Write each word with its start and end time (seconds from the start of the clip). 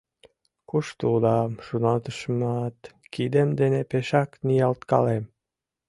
Кушто 0.69 1.03
улам, 1.15 1.51
шоналтышымат, 1.65 2.77
кидем 3.13 3.49
дене 3.59 3.81
пешак 3.89 4.29
ниялткалем. 4.45 5.23